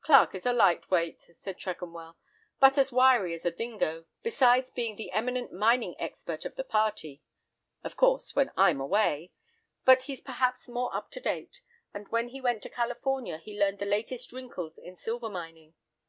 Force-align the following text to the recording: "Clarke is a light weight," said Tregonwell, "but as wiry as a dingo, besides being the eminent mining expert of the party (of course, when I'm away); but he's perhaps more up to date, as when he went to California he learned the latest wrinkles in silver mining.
"Clarke 0.00 0.34
is 0.34 0.44
a 0.46 0.52
light 0.52 0.90
weight," 0.90 1.20
said 1.32 1.56
Tregonwell, 1.56 2.16
"but 2.58 2.76
as 2.76 2.90
wiry 2.90 3.34
as 3.34 3.44
a 3.44 3.52
dingo, 3.52 4.04
besides 4.20 4.72
being 4.72 4.96
the 4.96 5.12
eminent 5.12 5.52
mining 5.52 5.94
expert 6.00 6.44
of 6.44 6.56
the 6.56 6.64
party 6.64 7.22
(of 7.84 7.96
course, 7.96 8.34
when 8.34 8.50
I'm 8.56 8.80
away); 8.80 9.30
but 9.84 10.02
he's 10.10 10.22
perhaps 10.22 10.68
more 10.68 10.92
up 10.92 11.12
to 11.12 11.20
date, 11.20 11.62
as 11.94 12.08
when 12.08 12.30
he 12.30 12.40
went 12.40 12.64
to 12.64 12.68
California 12.68 13.38
he 13.38 13.60
learned 13.60 13.78
the 13.78 13.86
latest 13.86 14.32
wrinkles 14.32 14.76
in 14.76 14.96
silver 14.96 15.28
mining. 15.28 15.74